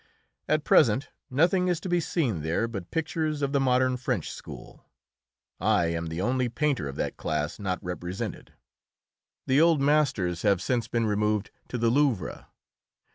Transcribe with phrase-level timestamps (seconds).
[0.47, 4.87] At present nothing is to be seen there but pictures of the modern French school.
[5.59, 8.51] I am the only painter of that class not represented.
[9.45, 12.47] The old masters have since been removed to the Louvre.